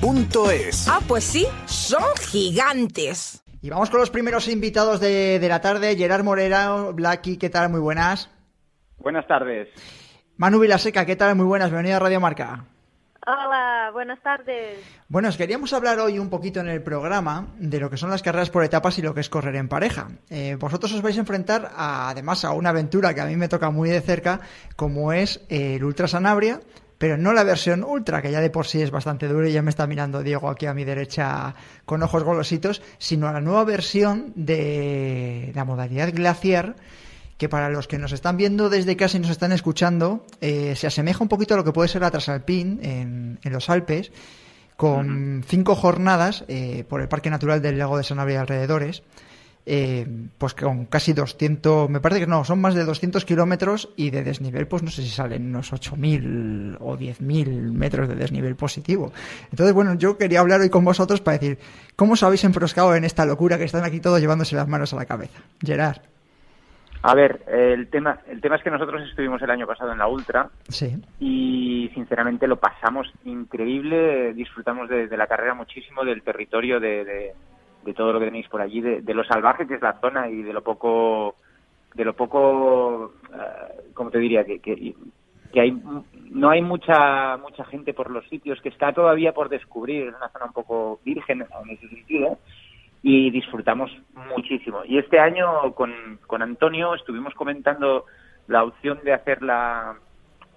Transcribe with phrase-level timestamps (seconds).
[0.00, 0.88] www.utmp.es.
[0.88, 3.42] Ah, pues sí, son gigantes.
[3.62, 5.96] Y vamos con los primeros invitados de, de la tarde.
[5.96, 7.70] Gerard Morera, Blacky, ¿qué tal?
[7.70, 8.30] Muy buenas.
[8.98, 9.68] Buenas tardes.
[10.36, 11.34] Manu Vilaseca, ¿qué tal?
[11.34, 11.70] Muy buenas.
[11.70, 12.64] Bienvenido a Radio Marca.
[13.26, 14.78] Hola, buenas tardes.
[15.08, 18.22] Bueno, os queríamos hablar hoy un poquito en el programa de lo que son las
[18.22, 20.08] carreras por etapas y lo que es correr en pareja.
[20.30, 23.48] Eh, vosotros os vais a enfrentar a, además a una aventura que a mí me
[23.48, 24.40] toca muy de cerca,
[24.76, 26.60] como es el Ultra Sanabria,
[26.98, 29.62] pero no la versión Ultra, que ya de por sí es bastante dura y ya
[29.62, 33.64] me está mirando Diego aquí a mi derecha con ojos golositos, sino a la nueva
[33.64, 36.76] versión de la modalidad glaciar
[37.36, 40.86] que para los que nos están viendo desde casa y nos están escuchando, eh, se
[40.86, 44.10] asemeja un poquito a lo que puede ser la Trasalpín en, en los Alpes,
[44.76, 49.02] con cinco jornadas eh, por el Parque Natural del Lago de Sanabria y alrededores,
[49.68, 50.06] eh,
[50.38, 54.22] pues con casi 200, me parece que no, son más de 200 kilómetros y de
[54.22, 59.12] desnivel, pues no sé si salen unos 8.000 o 10.000 metros de desnivel positivo.
[59.50, 61.58] Entonces, bueno, yo quería hablar hoy con vosotros para decir,
[61.96, 64.96] ¿cómo os habéis enfroscado en esta locura que están aquí todos llevándose las manos a
[64.96, 65.40] la cabeza?
[65.60, 65.98] Gerard.
[67.02, 70.08] A ver, el tema, el tema es que nosotros estuvimos el año pasado en la
[70.08, 70.96] Ultra Sí.
[71.20, 77.32] y sinceramente lo pasamos increíble, disfrutamos de, de la carrera muchísimo, del territorio, de, de-
[77.86, 80.28] de todo lo que tenéis por allí, de, de lo salvaje que es la zona
[80.28, 81.36] y de lo poco,
[81.94, 84.44] de lo poco, eh, ¿cómo te diría?
[84.44, 84.94] Que, que,
[85.52, 85.80] que hay,
[86.30, 90.28] no hay mucha, mucha gente por los sitios, que está todavía por descubrir, es una
[90.28, 92.38] zona un poco virgen en ese sentido
[93.02, 93.96] y disfrutamos
[94.36, 94.84] muchísimo.
[94.84, 98.04] Y este año con, con Antonio estuvimos comentando
[98.48, 99.96] la opción de hacerla,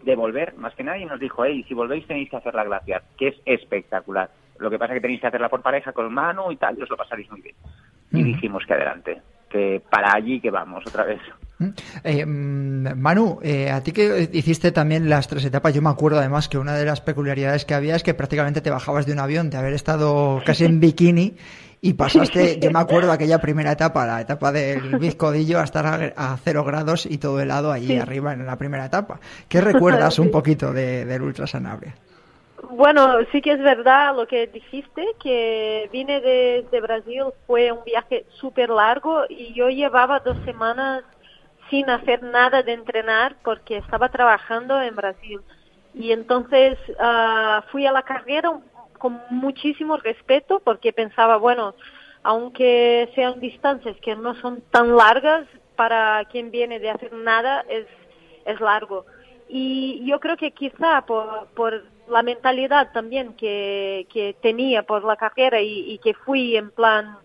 [0.02, 2.64] de volver, más que nada, y nos dijo, hey, si volvéis tenéis que hacer la
[2.64, 4.32] glaciar, que es espectacular.
[4.60, 6.82] Lo que pasa es que tenéis que hacerla por pareja con mano y tal, y
[6.84, 7.56] os lo pasaréis muy bien.
[8.12, 11.20] Y dijimos que adelante, que para allí que vamos otra vez.
[12.04, 16.20] Eh, mm, Manu, eh, a ti que hiciste también las tres etapas, yo me acuerdo
[16.20, 19.20] además que una de las peculiaridades que había es que prácticamente te bajabas de un
[19.20, 21.36] avión, de haber estado casi en bikini
[21.82, 26.14] y pasaste, yo me acuerdo aquella primera etapa, la etapa del bizcodillo, a estar a,
[26.34, 27.98] a cero grados y todo helado allí Sí.
[27.98, 29.20] arriba en la primera etapa.
[29.48, 31.94] ¿Qué recuerdas un poquito de, del Ultra Sanabria?
[32.70, 37.84] Bueno, sí que es verdad lo que dijiste, que vine de, de Brasil, fue un
[37.84, 41.04] viaje súper largo y yo llevaba dos semanas
[41.70, 45.42] sin hacer nada de entrenar porque estaba trabajando en Brasil.
[45.94, 48.60] Y entonces ah, fui a la carrera
[49.00, 51.74] con muchísimo respeto porque pensaba, bueno,
[52.22, 57.88] aunque sean distancias que no son tan largas, para quien viene de hacer nada es,
[58.44, 59.06] es largo.
[59.48, 65.16] Y yo creo que quizá por, por la mentalidad también que, que tenía por la
[65.16, 67.18] carrera y, que fui en plan,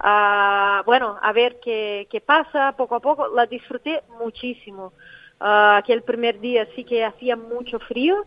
[0.00, 4.92] ah, bueno, a ver qué, qué pasa poco a poco, la disfruté muchísimo.
[5.40, 8.24] Ah, aquel primer día sí que hacía mucho frío.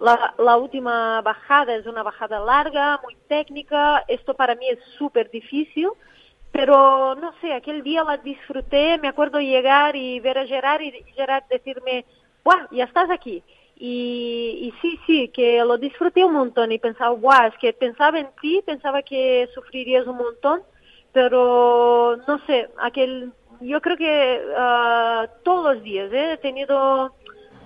[0.00, 4.04] La, la última bajada es una bajada larga, muy técnica.
[4.08, 5.88] Esto para mí es súper difícil.
[6.52, 8.98] Pero no sé, aquel día la disfruté.
[8.98, 12.04] Me acuerdo llegar y ver a Gerard y Gerard decirme,
[12.42, 12.66] ¡guau!
[12.70, 13.42] Ya estás aquí.
[13.78, 18.18] Y, y sí, sí, que lo disfruté un montón y pensaba, guau, es que pensaba
[18.18, 20.62] en ti, pensaba que sufrirías un montón,
[21.12, 26.32] pero no sé, aquel, yo creo que ah, todos los días ¿eh?
[26.32, 27.14] he tenido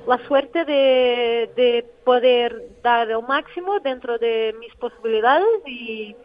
[0.06, 6.16] la suerte de, de poder dar el máximo dentro de mis posibilidades y,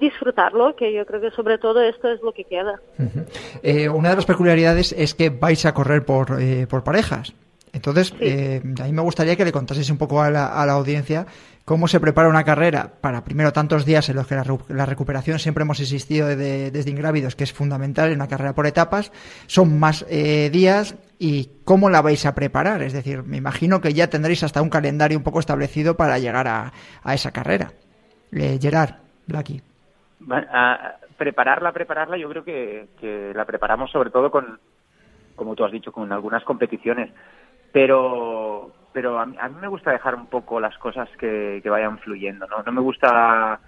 [0.00, 2.78] disfrutarlo, que yo creo que sobre todo esto es lo que queda.
[3.62, 7.32] Eh, una de las peculiaridades es que vais a correr por, eh, por parejas.
[7.72, 10.72] Entonces, eh, a mí me gustaría que le contaseis un poco a la, a la
[10.72, 11.26] audiencia
[11.64, 14.34] cómo se prepara una carrera para, primero, tantos días en los que
[14.68, 18.66] la, recuperación siempre hemos insistido de- desde Ingrávidos, que es fundamental en una carrera por
[18.66, 19.12] etapas.
[19.46, 22.80] Son más eh, días y cómo la vais a preparar.
[22.82, 26.48] Es decir, me imagino que ya tendréis hasta un calendario un poco establecido para llegar
[26.48, 26.72] a,
[27.02, 27.72] a esa carrera.
[28.32, 28.94] Eh, Gerard,
[29.26, 29.60] Blacky.
[30.20, 34.58] Bueno, a- prepararla, prepararla, yo creo que, que la preparamos sobre todo con,
[35.36, 37.10] como tú has dicho, con algunas competiciones.
[37.72, 41.70] Pero, pero a, mí, a mí me gusta dejar un poco las cosas que, que
[41.70, 42.62] vayan fluyendo, ¿no?
[42.62, 43.60] No me gusta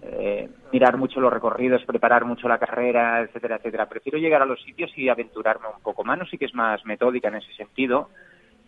[0.00, 3.88] eh, mirar mucho los recorridos, preparar mucho la carrera, etcétera, etcétera.
[3.88, 6.04] Prefiero llegar a los sitios y aventurarme un poco.
[6.04, 8.08] Manu sí que es más metódica en ese sentido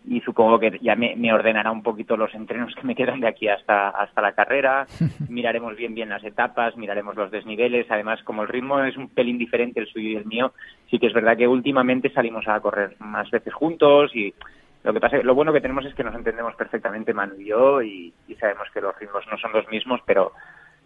[0.05, 3.47] y supongo que ya me, ordenará un poquito los entrenos que me quedan de aquí
[3.47, 4.87] hasta, hasta la carrera.
[5.29, 7.89] Miraremos bien bien las etapas, miraremos los desniveles.
[7.89, 10.53] Además, como el ritmo es un pelín diferente el suyo y el mío,
[10.89, 14.33] sí que es verdad que últimamente salimos a correr más veces juntos y
[14.83, 17.81] lo que pasa, lo bueno que tenemos es que nos entendemos perfectamente Manu y yo
[17.81, 20.31] y, sabemos que los ritmos no son los mismos, pero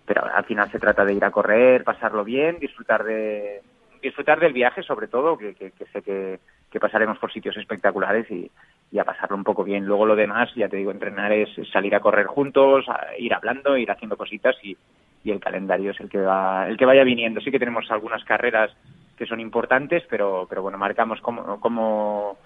[0.06, 3.62] pero al final se trata de ir a correr, pasarlo bien, disfrutar de
[4.02, 6.40] disfrutar del viaje sobre todo, que, sé que,
[6.70, 8.52] que, pasaremos por sitios espectaculares y,
[8.92, 9.86] y, a pasarlo un poco bien.
[9.86, 12.86] Luego lo demás, ya te digo, entrenar es salir a correr juntos,
[13.18, 14.78] ir hablando, ir haciendo cositas y,
[15.24, 17.42] y el calendario es el que va, el que vaya viniendo.
[17.42, 18.72] Sí que tenemos algunas carreras
[19.18, 22.38] que son importantes, pero, pero bueno, marcamos como, como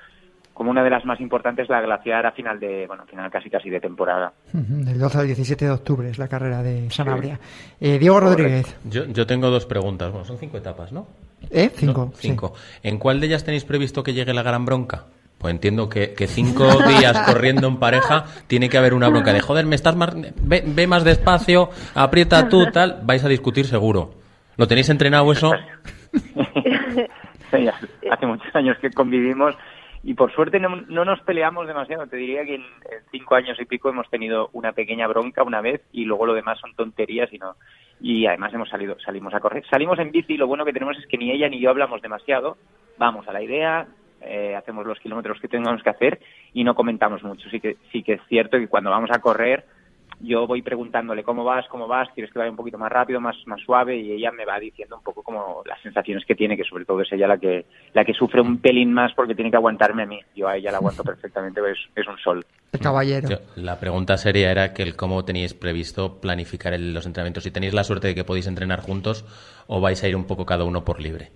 [0.60, 3.70] como una de las más importantes la glaciar a final de, bueno, final casi casi
[3.70, 4.34] de temporada.
[4.52, 7.40] Del 12 al 17 de octubre es la carrera de Sanabria.
[7.80, 8.78] Eh, Diego Rodríguez.
[8.84, 10.12] Yo, yo tengo dos preguntas.
[10.12, 11.08] Bueno, son cinco etapas, ¿no?
[11.50, 11.72] ¿Eh?
[11.74, 12.12] Cinco.
[12.14, 12.56] cinco.
[12.84, 15.06] ¿En cuál de ellas tenéis previsto que llegue la gran bronca?
[15.38, 19.40] Pues entiendo que, que, cinco días corriendo en pareja tiene que haber una bronca de
[19.40, 24.12] joder, me estás más, ve, ve, más despacio, aprieta tú, tal, vais a discutir seguro.
[24.58, 25.54] ¿Lo tenéis entrenado eso?
[28.12, 29.56] hace muchos años que convivimos
[30.04, 32.08] y por suerte no, no, nos peleamos demasiado.
[32.08, 32.66] Te diría que en,
[33.12, 36.60] cinco años y pico hemos tenido una pequeña bronca una vez y luego lo demás
[36.60, 37.56] son tonterías y no.
[38.00, 39.66] Y además hemos salido, salimos a correr.
[39.70, 42.02] Salimos en bici y lo bueno que tenemos es que ni ella ni yo hablamos
[42.02, 42.58] demasiado.
[42.98, 43.88] Vamos a la idea,
[44.22, 46.20] eh, hacemos los kilómetros que tengamos que hacer
[46.54, 47.50] y no comentamos mucho.
[47.50, 49.66] Sí que, sí que es cierto que cuando vamos a correr
[50.22, 53.36] yo voy preguntándole cómo vas, cómo vas, quieres que vaya un poquito más rápido, más,
[53.46, 56.64] más suave y ella me va diciendo un poco como las sensaciones que tiene, que
[56.64, 59.58] sobre todo es ella la que, la que sufre un pelín más porque tiene que
[59.58, 60.20] aguantarme a mí.
[60.36, 62.46] Yo a ella la aguanto perfectamente, es, es un sol.
[62.72, 63.30] El caballero.
[63.56, 67.84] la pregunta seria era que el cómo teníais previsto planificar los entrenamientos, si tenéis la
[67.84, 69.26] suerte de que podéis entrenar juntos
[69.68, 71.32] o vais a ir un poco cada uno por libre.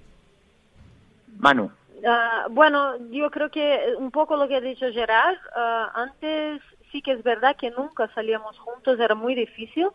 [1.39, 1.71] Manu.
[2.05, 6.61] Ah, bueno, yo creo que un poco lo que ha dicho Gerard, ah, antes
[6.93, 9.89] sí que es verdad que nunca salíamos juntos, era muy difícil.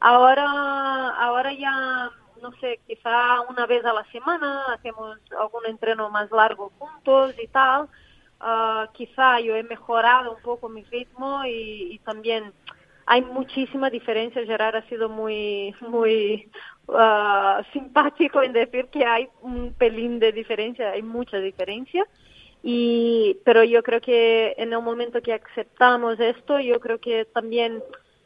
[0.00, 0.46] Ahora,
[1.18, 2.10] ahora ya,
[2.40, 7.48] no sé, quizá una vez a la semana hacemos algún entreno más largo juntos y
[7.48, 7.88] tal.
[8.38, 12.52] Uh, quizá yo he mejorado un poco mi ritmo y, también
[13.06, 14.44] hay muchísima diferencia.
[14.44, 16.48] Gerard ha sido muy, muy
[16.86, 22.06] uh, simpático en decir que hay un pelín de diferencia, hay mucha diferencia.
[22.62, 27.82] Y, pero yo creo que en el momento que aceptamos esto, yo creo que también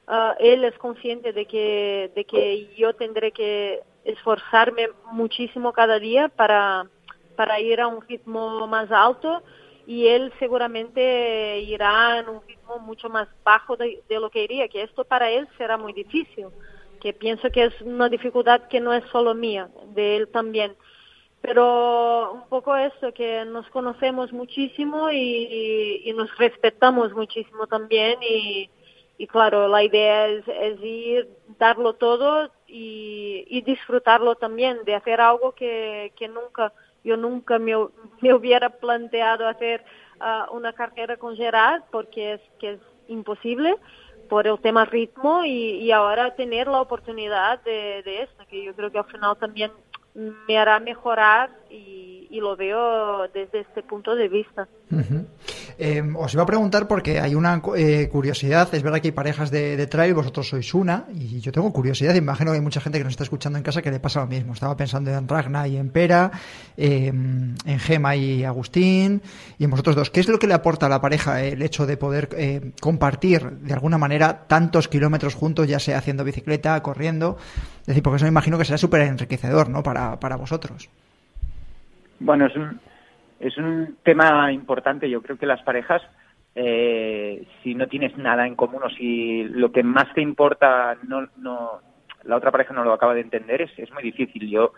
[0.08, 6.28] uh, él es consciente de que, de que yo tendré que esforzarme muchísimo cada día
[6.28, 6.86] para,
[7.36, 9.42] para ir a un ritmo más alto.
[9.86, 14.68] Y él seguramente irá en un ritmo mucho más bajo de, de, lo que iría,
[14.68, 16.46] que esto para él será muy difícil,
[17.00, 20.76] que pienso que es una dificultad que no es solo mía, de él también
[21.40, 28.68] pero un poco eso, que nos conocemos muchísimo y, nos respetamos muchísimo también y,
[29.16, 30.44] y claro, la idea es,
[30.82, 31.28] ir,
[31.58, 36.72] darlo todo y, y, disfrutarlo también, de hacer algo que, que nunca,
[37.04, 37.74] yo nunca me,
[38.20, 39.82] me hubiera planteado hacer
[40.20, 43.76] uh, una carrera con Gerard porque es que es imposible
[44.28, 48.74] por el tema ritmo y, y ahora tener la oportunidad de, de esto, que yo
[48.74, 49.72] creo que al final también
[50.14, 52.08] me hará mejorar y,
[52.40, 54.66] lo veo desde este punto de vista.
[55.82, 59.50] Eh, os iba a preguntar porque hay una eh, curiosidad, es verdad que hay parejas
[59.50, 63.04] de, trail, vosotros sois una, y yo tengo curiosidad, imagino que hay mucha gente que
[63.04, 64.52] nos está escuchando en casa que le pasa lo mismo.
[64.52, 66.32] Estaba pensando en Ragna y en Pera,
[66.76, 69.22] em, en Gema y Agustín,
[69.58, 70.10] y en vosotros dos.
[70.10, 73.40] ¿Qué es lo que le aporta a la pareja el hecho de poder eh, compartir
[73.50, 77.38] de alguna manera tantos kilómetros juntos, ya sea haciendo bicicleta, corriendo?
[77.80, 79.82] Es decir, porque eso me imagino que será súper enriquecedor, ¿no?
[79.82, 80.90] Para, para vosotros.
[82.18, 82.78] Bueno, es un,
[83.40, 85.08] es un tema importante.
[85.08, 86.02] Yo creo que las parejas,
[86.54, 91.26] eh, si no tienes nada en común o si lo que más te importa no,
[91.38, 91.80] no,
[92.24, 94.48] la otra pareja no lo acaba de entender, es, es muy difícil.
[94.48, 94.74] Yo,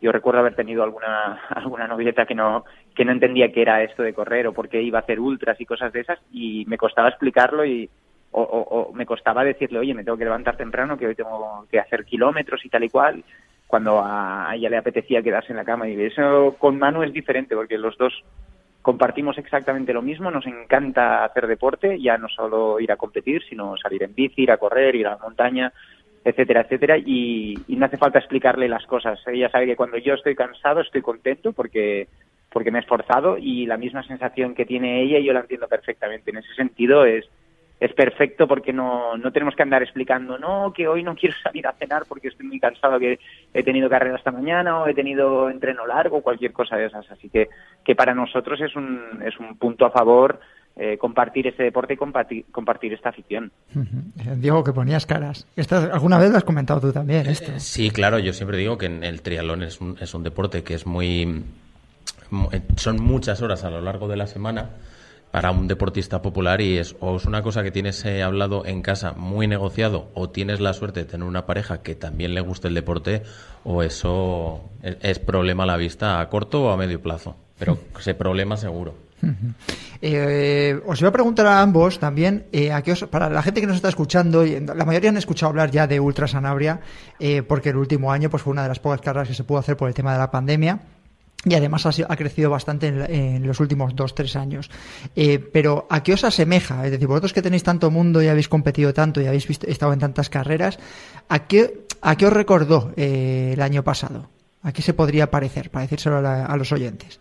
[0.00, 4.02] yo recuerdo haber tenido alguna, alguna novieta que no, que no entendía qué era esto
[4.02, 6.78] de correr o por qué iba a hacer ultras y cosas de esas y me
[6.78, 7.90] costaba explicarlo y,
[8.30, 11.78] o, o, me costaba decirle, oye, me tengo que levantar temprano, que hoy tengo que
[11.78, 13.24] hacer kilómetros y tal y cual
[13.66, 15.88] cuando a ella le apetecía quedarse en la cama.
[15.88, 18.12] Y eso con Manu es diferente porque los dos
[18.82, 23.76] compartimos exactamente lo mismo, nos encanta hacer deporte, ya no solo ir a competir, sino
[23.76, 25.72] salir en bici, ir a correr, ir a la montaña,
[26.24, 29.18] etcétera, etcétera, y, y no hace falta explicarle las cosas.
[29.26, 32.06] Ella sabe que cuando yo estoy cansado estoy contento porque
[32.52, 36.30] porque me he esforzado y la misma sensación que tiene ella yo la entiendo perfectamente.
[36.30, 37.28] En ese sentido es
[37.78, 41.66] es perfecto porque no, no tenemos que andar explicando, no, que hoy no quiero salir
[41.66, 43.18] a cenar porque estoy muy cansado, que
[43.52, 47.10] he tenido carrera esta mañana o he tenido entreno largo, cualquier cosa de esas.
[47.10, 47.48] Así que,
[47.84, 50.40] que para nosotros es un, es un punto a favor
[50.78, 53.50] eh, compartir ese deporte y compartir, compartir esta afición.
[54.36, 55.46] Diego, que ponías caras.
[55.92, 57.52] ¿Alguna vez lo has comentado tú también esto?
[57.58, 60.86] Sí, claro, yo siempre digo que el triatlón es un, es un deporte que es
[60.86, 61.44] muy...
[62.76, 64.70] Son muchas horas a lo largo de la semana
[65.36, 68.80] para un deportista popular y es o es una cosa que tienes eh, hablado en
[68.80, 72.68] casa muy negociado o tienes la suerte de tener una pareja que también le guste
[72.68, 73.22] el deporte
[73.62, 78.14] o eso es, problema a la vista a corto o a medio plazo, pero ese
[78.14, 78.94] problema seguro.
[80.00, 82.70] Eh, os iba a preguntar a ambos también, eh,
[83.10, 86.26] para la gente que nos está escuchando, la mayoría han escuchado hablar ya de Ultra
[86.28, 86.80] Sanabria,
[87.46, 89.76] porque el último año pues, fue una de las pocas carreras que se pudo hacer
[89.76, 90.80] por el tema de la pandemia
[91.48, 94.68] y además ha, crecido bastante en, los últimos dos, tres años.
[95.14, 96.84] Eh, pero ¿a qué os asemeja?
[96.84, 100.00] Es decir, vosotros que tenéis tanto mundo y habéis competido tanto y habéis estado en
[100.00, 100.80] tantas carreras,
[101.28, 104.28] ¿a qué, a qué os recordó eh, el año pasado?
[104.62, 107.20] ¿A qué se podría parecer, para decírselo a los oyentes?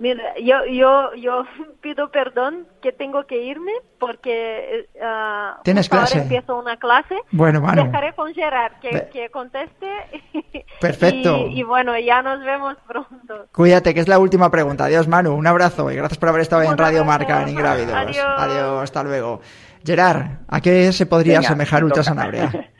[0.00, 1.44] Mira, yo, yo, yo
[1.82, 6.14] pido perdón que tengo que irme porque uh, ¿Tienes clase?
[6.14, 7.16] ahora empiezo una clase.
[7.30, 7.84] Bueno, bueno.
[7.84, 9.86] Dejaré con Gerard que, que conteste.
[10.80, 11.46] Perfecto.
[11.48, 13.46] Y, bueno, ya nos vemos pronto.
[13.52, 14.86] Cuídate, que es la última pregunta.
[14.86, 15.34] Adiós, Manu.
[15.34, 17.92] Un abrazo y gracias por haber estado en Radio Marca en Ingrávidos.
[17.92, 18.26] Adiós.
[18.38, 19.42] Adiós, hasta luego.
[19.84, 22.50] Gerard, ¿a qué se podría asemejar Ultra Sanabria?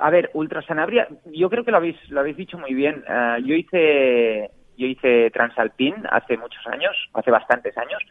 [0.00, 3.02] A ver, Ultra Sanabria, yo creo que lo habéis, lo habéis dicho muy bien.
[3.08, 4.48] Uh, yo hice
[4.78, 8.02] yo hice Transalpín hace muchos años, hace bastantes años,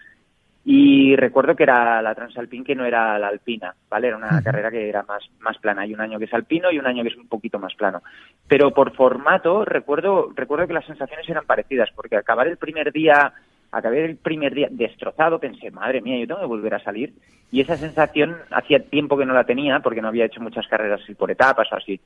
[0.69, 4.09] y recuerdo que era la Transalpín que no era la alpina, ¿vale?
[4.09, 5.83] Era una carrera que era más, más plana.
[5.83, 8.03] Hay un año que es alpino y un año que es un poquito más plano.
[8.49, 13.31] Pero por formato, recuerdo, recuerdo que las sensaciones eran parecidas, porque acabar el primer día,
[13.71, 17.13] acabé el primer día destrozado, pensé, madre mía, yo tengo que volver a salir.
[17.49, 20.99] Y esa sensación hacía tiempo que no la tenía, porque no había hecho muchas carreras
[21.01, 21.97] así por etapas o así.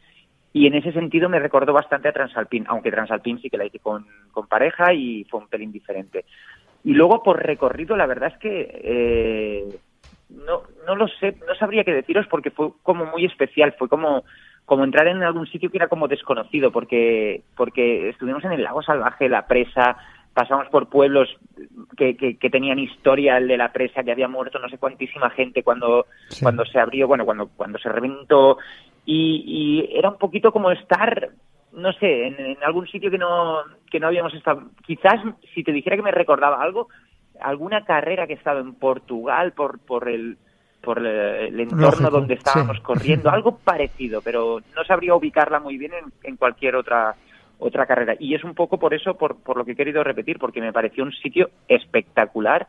[0.53, 3.79] Y en ese sentido me recordó bastante a Transalpín, aunque Transalpín sí que la hice
[3.79, 6.25] con, con pareja y fue un pelín diferente.
[6.83, 9.79] Y luego por recorrido, la verdad es que eh,
[10.29, 14.23] no, no lo sé, no sabría qué deciros porque fue como muy especial, fue como,
[14.65, 18.81] como entrar en algún sitio que era como desconocido, porque, porque estuvimos en el lago
[18.81, 19.97] salvaje, la presa,
[20.33, 21.29] pasamos por pueblos
[21.97, 25.61] que, que, tenían historia el de la presa, que había muerto no sé cuantísima gente
[25.61, 26.07] cuando,
[26.41, 28.57] cuando se abrió, bueno, cuando, cuando se reventó,
[29.05, 31.29] y, era un poquito como estar
[31.73, 34.63] no sé, en, algún sitio que no, que no habíamos estado.
[34.85, 35.21] Quizás,
[35.53, 36.89] si te dijera que me recordaba algo,
[37.39, 40.37] alguna carrera que he estado en Portugal por, por el
[40.81, 46.11] por el, entorno donde estábamos corriendo, algo parecido, pero no sabría ubicarla muy bien en,
[46.23, 47.15] en, cualquier otra
[47.59, 48.15] otra carrera.
[48.19, 50.73] Y es un poco por eso, por, por lo que he querido repetir, porque me
[50.73, 52.67] pareció un sitio espectacular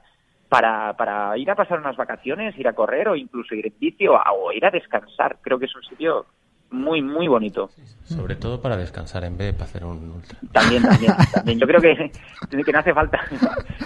[0.52, 4.06] para, para ir a pasar unas vacaciones, ir a correr o incluso ir en bici
[4.06, 5.38] o, o ir a descansar.
[5.40, 6.26] Creo que es un sitio
[6.71, 7.71] muy, muy bonito.
[8.04, 10.38] Sobre todo para descansar en vez de para hacer un ultra.
[10.52, 11.59] También, también, también.
[11.59, 12.12] Yo creo que,
[12.50, 13.18] que no hace falta.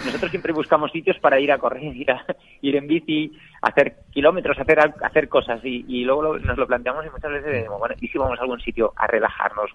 [0.05, 2.25] Nosotros siempre buscamos sitios para ir a correr, ir, a,
[2.61, 3.31] ir en bici,
[3.63, 7.79] hacer kilómetros, hacer, hacer cosas y, y luego nos lo planteamos y muchas veces decimos,
[7.79, 9.71] bueno, ¿y si vamos a algún sitio a relajarnos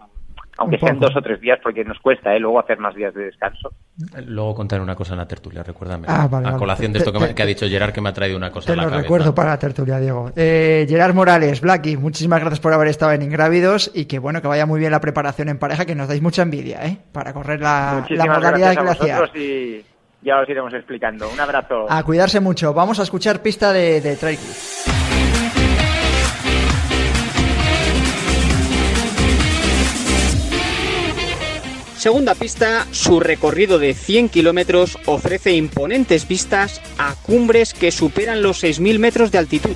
[0.61, 2.39] aunque sean dos o tres días, porque nos cuesta ¿eh?
[2.39, 3.71] luego hacer más días de descanso.
[4.25, 6.05] Luego contar una cosa en la tertulia, recuérdame.
[6.07, 8.71] Ah, a colación de esto que, ha dicho Gerard, que me ha traído una cosa.
[8.71, 10.31] Te lo recuerdo para la tertulia, Diego.
[10.35, 14.47] Eh, Gerard Morales, Blacky, muchísimas gracias por haber estado en Ingrávidos y que bueno, que
[14.47, 16.97] vaya muy bien la preparación en pareja, que nos dais mucha envidia, ¿eh?
[17.11, 19.35] Para correr la, la modalidad glaciar.
[19.35, 19.83] Y
[20.21, 21.29] ya os iremos explicando.
[21.29, 21.87] Un abrazo.
[21.89, 22.73] A cuidarse mucho.
[22.73, 24.37] Vamos a escuchar pista de, de Trail
[32.01, 38.63] Segunda pista, su recorrido de 100 kilómetros ofrece imponentes vistas a cumbres que superan los
[38.63, 39.75] 6.000 metros de altitud.